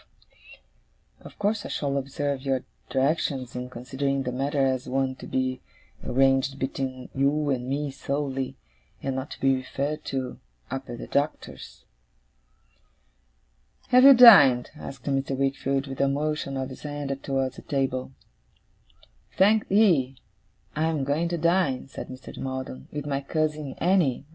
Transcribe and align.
Of 1.19 1.37
course 1.37 1.63
I 1.63 1.69
shall 1.69 1.95
observe 1.95 2.41
your 2.41 2.63
directions, 2.89 3.55
in 3.55 3.69
considering 3.69 4.23
the 4.23 4.31
matter 4.31 4.65
as 4.65 4.89
one 4.89 5.15
to 5.17 5.27
be 5.27 5.61
arranged 6.03 6.57
between 6.57 7.09
you 7.13 7.51
and 7.51 7.69
me 7.69 7.91
solely, 7.91 8.57
and 9.03 9.15
not 9.15 9.29
to 9.31 9.39
be 9.39 9.53
referred 9.53 10.03
to, 10.05 10.39
up 10.71 10.89
at 10.89 10.97
the 10.97 11.05
Doctor's.' 11.05 11.85
'Have 13.89 14.03
you 14.03 14.15
dined?' 14.15 14.71
asked 14.75 15.03
Mr. 15.05 15.37
Wickfield, 15.37 15.85
with 15.85 16.01
a 16.01 16.07
motion 16.07 16.57
of 16.57 16.69
his 16.69 16.81
hand 16.81 17.15
towards 17.21 17.57
the 17.57 17.61
table. 17.61 18.11
'Thank'ee. 19.37 20.15
I 20.75 20.85
am 20.85 21.03
going 21.03 21.29
to 21.29 21.37
dine,' 21.37 21.87
said 21.89 22.07
Mr. 22.07 22.35
Maldon, 22.39 22.87
'with 22.91 23.05
my 23.05 23.21
cousin 23.21 23.75
Annie. 23.77 24.25